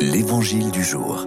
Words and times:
L'Évangile 0.00 0.70
du 0.70 0.84
jour. 0.84 1.26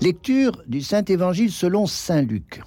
Lecture 0.00 0.62
du 0.68 0.80
Saint-Évangile 0.80 1.50
selon 1.50 1.86
Saint 1.86 2.22
Luc. 2.22 2.62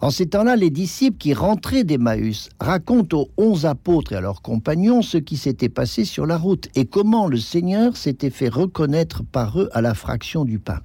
En 0.00 0.10
ces 0.10 0.26
temps-là, 0.26 0.56
les 0.56 0.70
disciples 0.70 1.18
qui 1.18 1.34
rentraient 1.34 1.84
d'Emmaüs 1.84 2.48
racontent 2.58 3.16
aux 3.16 3.28
onze 3.36 3.64
apôtres 3.64 4.12
et 4.12 4.16
à 4.16 4.20
leurs 4.20 4.42
compagnons 4.42 5.02
ce 5.02 5.18
qui 5.18 5.36
s'était 5.36 5.68
passé 5.68 6.04
sur 6.04 6.26
la 6.26 6.36
route 6.36 6.68
et 6.74 6.84
comment 6.84 7.28
le 7.28 7.38
Seigneur 7.38 7.96
s'était 7.96 8.30
fait 8.30 8.48
reconnaître 8.48 9.22
par 9.22 9.60
eux 9.60 9.68
à 9.72 9.80
la 9.80 9.94
fraction 9.94 10.44
du 10.44 10.58
pain. 10.58 10.80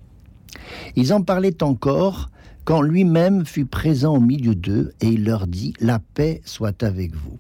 Ils 0.95 1.11
en 1.11 1.23
parlaient 1.23 1.63
encore 1.63 2.29
quand 2.65 2.83
lui-même 2.83 3.47
fut 3.47 3.65
présent 3.65 4.15
au 4.15 4.21
milieu 4.21 4.53
d'eux 4.53 4.93
et 5.01 5.07
il 5.07 5.25
leur 5.25 5.47
dit, 5.47 5.73
La 5.79 5.97
paix 5.97 6.41
soit 6.45 6.83
avec 6.83 7.15
vous. 7.15 7.39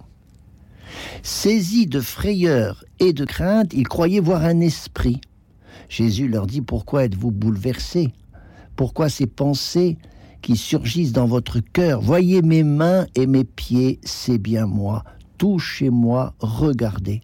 Saisis 1.21 1.87
de 1.87 1.99
frayeur 1.99 2.83
et 2.99 3.13
de 3.13 3.25
crainte, 3.25 3.73
ils 3.73 3.87
croyaient 3.87 4.19
voir 4.19 4.43
un 4.43 4.59
esprit. 4.59 5.21
Jésus 5.89 6.27
leur 6.27 6.47
dit, 6.47 6.61
Pourquoi 6.61 7.05
êtes-vous 7.05 7.31
bouleversés? 7.31 8.11
Pourquoi 8.75 9.09
ces 9.09 9.27
pensées 9.27 9.97
qui 10.41 10.57
surgissent 10.57 11.13
dans 11.13 11.27
votre 11.27 11.59
cœur? 11.59 12.01
Voyez 12.01 12.41
mes 12.41 12.63
mains 12.63 13.05
et 13.15 13.27
mes 13.27 13.43
pieds, 13.43 13.99
c'est 14.03 14.39
bien 14.39 14.65
moi. 14.65 15.03
Touchez-moi, 15.37 16.33
regardez. 16.39 17.21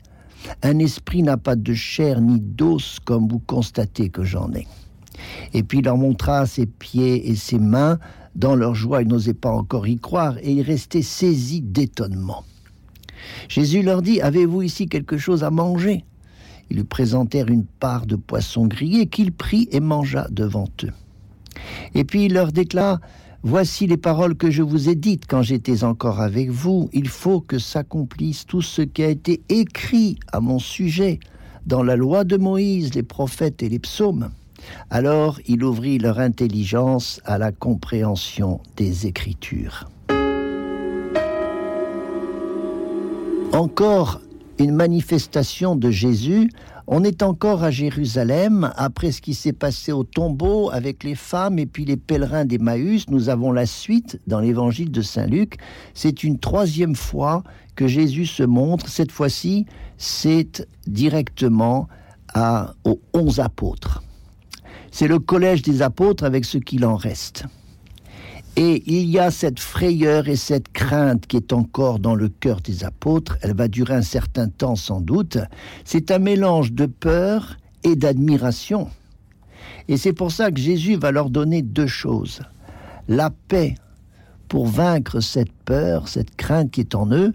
Un 0.64 0.80
esprit 0.80 1.24
n'a 1.24 1.38
pas 1.38 1.56
de 1.56 1.74
chair 1.74 2.22
ni 2.22 2.40
d'os 2.40 3.00
comme 3.04 3.28
vous 3.28 3.40
constatez 3.40 4.10
que 4.10 4.24
j'en 4.24 4.52
ai. 4.54 4.68
Et 5.54 5.64
puis 5.64 5.80
il 5.80 5.86
leur 5.86 5.98
montra 5.98 6.46
ses 6.46 6.66
pieds 6.66 7.30
et 7.30 7.36
ses 7.36 7.60
mains. 7.60 8.00
Dans 8.36 8.56
leur 8.56 8.76
joie, 8.76 9.02
ils 9.02 9.08
n'osaient 9.08 9.34
pas 9.34 9.52
encore 9.52 9.88
y 9.88 9.98
croire 9.98 10.38
et 10.38 10.52
ils 10.52 10.62
restaient 10.62 11.02
saisis 11.02 11.62
d'étonnement. 11.62 12.44
Jésus 13.48 13.82
leur 13.82 14.02
dit, 14.02 14.22
Avez-vous 14.22 14.62
ici 14.62 14.88
quelque 14.88 15.18
chose 15.18 15.44
à 15.44 15.50
manger? 15.50 16.06
Ils 16.70 16.78
lui 16.78 16.84
présentèrent 16.84 17.50
une 17.50 17.66
part 17.66 18.06
de 18.06 18.16
poisson 18.16 18.68
grillé 18.68 19.08
qu'il 19.08 19.32
prit 19.32 19.68
et 19.72 19.80
mangea 19.80 20.28
devant 20.30 20.68
eux. 20.84 20.94
Et 21.96 22.04
puis 22.04 22.26
il 22.26 22.34
leur 22.34 22.52
déclara, 22.52 23.00
Voici 23.42 23.88
les 23.88 23.96
paroles 23.96 24.36
que 24.36 24.52
je 24.52 24.62
vous 24.62 24.90
ai 24.90 24.96
dites 24.96 25.24
quand 25.26 25.42
j'étais 25.42 25.86
encore 25.86 26.20
avec 26.20 26.50
vous. 26.50 26.90
Il 26.92 27.08
faut 27.08 27.40
que 27.40 27.58
s'accomplisse 27.58 28.46
tout 28.46 28.62
ce 28.62 28.82
qui 28.82 29.02
a 29.02 29.08
été 29.08 29.42
écrit 29.48 30.20
à 30.34 30.42
mon 30.42 30.60
sujet 30.60 31.20
dans 31.66 31.82
la 31.82 31.96
loi 31.96 32.26
de 32.26 32.36
Moïse, 32.36 32.94
les 32.96 33.04
prophètes 33.04 33.64
et 33.64 33.70
les 33.70 33.80
psaumes. 33.80 34.30
Alors 34.90 35.40
il 35.48 35.64
ouvrit 35.64 36.00
leur 36.00 36.20
intelligence 36.20 37.22
à 37.24 37.38
la 37.38 37.54
compréhension 37.54 38.60
des 38.76 39.08
Écritures. 39.08 39.90
Encore 43.54 44.22
une 44.60 44.74
manifestation 44.74 45.76
de 45.76 45.90
Jésus. 45.90 46.52
On 46.86 47.04
est 47.04 47.24
encore 47.24 47.64
à 47.64 47.72
Jérusalem 47.72 48.72
après 48.76 49.12
ce 49.12 49.22
qui 49.22 49.34
s'est 49.34 49.54
passé 49.54 49.92
au 49.92 50.04
tombeau 50.04 50.70
avec 50.72 51.04
les 51.04 51.16
femmes 51.16 51.58
et 51.60 51.66
puis 51.66 51.84
les 51.84 51.98
pèlerins 51.98 52.46
d'Emmaüs. 52.46 53.10
Nous 53.10 53.30
avons 53.30 53.52
la 53.52 53.66
suite 53.66 54.20
dans 54.28 54.40
l'évangile 54.40 54.92
de 54.92 55.02
Saint 55.02 55.26
Luc. 55.26 55.58
C'est 55.94 56.24
une 56.24 56.40
troisième 56.40 56.96
fois 56.96 57.44
que 57.76 57.88
Jésus 57.88 58.28
se 58.28 58.44
montre. 58.44 58.88
Cette 58.88 59.12
fois-ci, 59.12 59.66
c'est 59.98 60.68
directement 60.88 61.88
à, 62.34 62.74
aux 62.84 63.00
onze 63.14 63.40
apôtres. 63.40 64.04
C'est 64.92 65.08
le 65.08 65.20
collège 65.20 65.64
des 65.64 65.82
apôtres 65.82 66.24
avec 66.24 66.46
ce 66.46 66.58
qu'il 66.58 66.86
en 66.86 66.96
reste. 66.96 67.46
Et 68.56 68.84
il 68.88 69.10
y 69.10 69.20
a 69.20 69.32
cette 69.32 69.60
frayeur 69.60 70.28
et 70.28 70.36
cette 70.36 70.70
crainte 70.70 71.28
qui 71.28 71.38
est 71.38 71.54
encore 71.54 72.00
dans 72.00 72.16
le 72.16 72.30
cœur 72.30 72.62
des 72.62 72.84
apôtres. 72.84 73.38
Elle 73.42 73.56
va 73.56 73.68
durer 73.68 73.96
un 73.96 74.02
certain 74.02 74.50
temps 74.50 74.76
sans 74.76 75.00
doute. 75.00 75.38
C'est 75.86 76.12
un 76.12 76.20
mélange 76.20 76.74
de 76.74 76.86
peur 76.86 77.58
et 77.84 77.96
d'admiration. 77.96 78.90
Et 79.88 79.98
c'est 79.98 80.14
pour 80.14 80.32
ça 80.32 80.52
que 80.52 80.60
Jésus 80.60 80.96
va 80.96 81.12
leur 81.12 81.30
donner 81.30 81.62
deux 81.62 81.88
choses. 81.88 82.42
La 83.08 83.30
paix 83.30 83.76
pour 84.48 84.68
vaincre 84.68 85.20
cette 85.20 85.54
peur, 85.66 86.08
cette 86.08 86.36
crainte 86.36 86.72
qui 86.72 86.82
est 86.82 86.96
en 86.96 87.12
eux, 87.12 87.34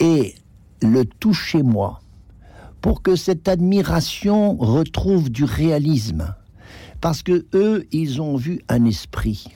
et 0.00 0.34
le 0.82 1.04
toucher 1.04 1.62
moi, 1.62 2.00
pour 2.80 3.02
que 3.02 3.16
cette 3.16 3.48
admiration 3.48 4.56
retrouve 4.56 5.30
du 5.30 5.44
réalisme 5.44 6.34
parce 7.00 7.22
que 7.22 7.46
eux, 7.54 7.86
ils 7.92 8.20
ont 8.20 8.36
vu 8.36 8.60
un 8.68 8.84
esprit. 8.84 9.46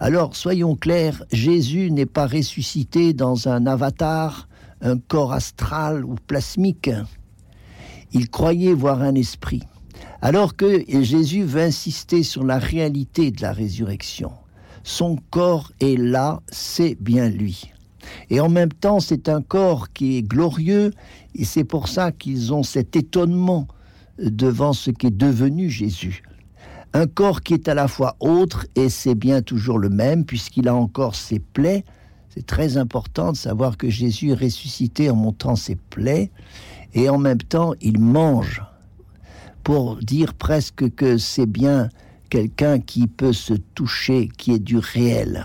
Alors, 0.00 0.36
soyons 0.36 0.76
clairs, 0.76 1.24
Jésus 1.32 1.90
n'est 1.90 2.06
pas 2.06 2.28
ressuscité 2.28 3.12
dans 3.12 3.48
un 3.48 3.66
avatar, 3.66 4.48
un 4.80 4.96
corps 4.96 5.32
astral 5.32 6.04
ou 6.04 6.14
plasmique. 6.14 6.90
Il 8.12 8.30
croyait 8.30 8.74
voir 8.74 9.02
un 9.02 9.16
esprit. 9.16 9.64
Alors 10.22 10.54
que 10.54 10.84
Jésus 11.02 11.42
veut 11.42 11.62
insister 11.62 12.22
sur 12.22 12.44
la 12.44 12.58
réalité 12.58 13.32
de 13.32 13.42
la 13.42 13.52
résurrection. 13.52 14.30
Son 14.84 15.16
corps 15.30 15.72
est 15.80 15.98
là, 15.98 16.42
c'est 16.48 16.96
bien 17.00 17.28
lui. 17.28 17.72
Et 18.30 18.38
en 18.38 18.48
même 18.48 18.72
temps, 18.72 19.00
c'est 19.00 19.28
un 19.28 19.42
corps 19.42 19.92
qui 19.92 20.16
est 20.16 20.22
glorieux, 20.22 20.92
et 21.34 21.44
c'est 21.44 21.64
pour 21.64 21.88
ça 21.88 22.12
qu'ils 22.12 22.54
ont 22.54 22.62
cet 22.62 22.94
étonnement 22.94 23.66
devant 24.18 24.72
ce 24.72 24.92
qui 24.92 25.08
est 25.08 25.16
devenu 25.16 25.68
Jésus 25.68 26.22
un 26.94 27.06
corps 27.06 27.42
qui 27.42 27.54
est 27.54 27.68
à 27.68 27.74
la 27.74 27.88
fois 27.88 28.16
autre 28.20 28.66
et 28.74 28.88
c'est 28.88 29.14
bien 29.14 29.42
toujours 29.42 29.78
le 29.78 29.90
même 29.90 30.24
puisqu'il 30.24 30.68
a 30.68 30.74
encore 30.74 31.14
ses 31.14 31.38
plaies. 31.38 31.84
C'est 32.30 32.46
très 32.46 32.76
important 32.76 33.32
de 33.32 33.36
savoir 33.36 33.76
que 33.76 33.90
Jésus 33.90 34.30
est 34.30 34.34
ressuscité 34.34 35.10
en 35.10 35.16
montrant 35.16 35.56
ses 35.56 35.76
plaies 35.76 36.30
et 36.94 37.08
en 37.08 37.18
même 37.18 37.42
temps 37.42 37.74
il 37.80 38.00
mange 38.00 38.62
pour 39.64 39.96
dire 39.96 40.34
presque 40.34 40.94
que 40.94 41.18
c'est 41.18 41.46
bien 41.46 41.90
quelqu'un 42.30 42.78
qui 42.78 43.06
peut 43.06 43.32
se 43.32 43.54
toucher, 43.54 44.28
qui 44.38 44.52
est 44.52 44.58
du 44.58 44.78
réel. 44.78 45.44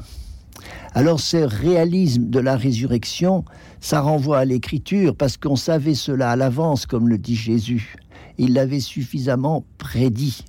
Alors 0.93 1.19
ce 1.19 1.37
réalisme 1.37 2.29
de 2.29 2.39
la 2.39 2.55
résurrection, 2.55 3.43
ça 3.81 3.99
renvoie 4.01 4.39
à 4.39 4.45
l'écriture 4.45 5.15
parce 5.15 5.37
qu'on 5.37 5.55
savait 5.55 5.95
cela 5.95 6.31
à 6.31 6.35
l'avance, 6.35 6.85
comme 6.85 7.09
le 7.09 7.17
dit 7.17 7.35
Jésus. 7.35 7.95
Il 8.37 8.53
l'avait 8.53 8.79
suffisamment 8.79 9.65
prédit. 9.77 10.45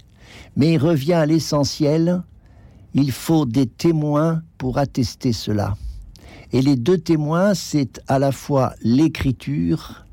Mais 0.56 0.74
il 0.74 0.78
revient 0.78 1.14
à 1.14 1.26
l'essentiel, 1.26 2.22
il 2.94 3.10
faut 3.12 3.44
des 3.46 3.66
témoins 3.66 4.42
pour 4.58 4.78
attester 4.78 5.32
cela. 5.32 5.76
Et 6.52 6.62
les 6.62 6.76
deux 6.76 6.98
témoins, 6.98 7.54
c'est 7.54 8.00
à 8.06 8.18
la 8.18 8.30
fois 8.30 8.74
l'écriture 8.82 10.04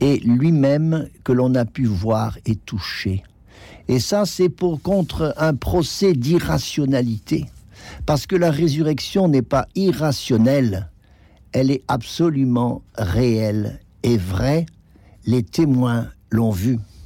et 0.00 0.18
lui-même 0.18 1.08
que 1.24 1.32
l'on 1.32 1.54
a 1.54 1.64
pu 1.64 1.86
voir 1.86 2.36
et 2.44 2.56
toucher. 2.56 3.22
Et 3.88 3.98
ça, 3.98 4.26
c'est 4.26 4.48
pour 4.48 4.82
contre 4.82 5.34
un 5.38 5.54
procès 5.54 6.12
d'irrationalité. 6.12 7.46
Parce 8.06 8.26
que 8.26 8.36
la 8.36 8.50
résurrection 8.50 9.28
n'est 9.28 9.42
pas 9.42 9.66
irrationnelle, 9.74 10.90
elle 11.52 11.70
est 11.70 11.82
absolument 11.88 12.82
réelle 12.96 13.80
et 14.02 14.16
vraie. 14.16 14.66
Les 15.26 15.42
témoins 15.42 16.08
l'ont 16.30 16.50
vue. 16.50 16.78